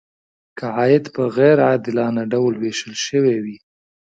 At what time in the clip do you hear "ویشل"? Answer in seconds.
2.57-2.93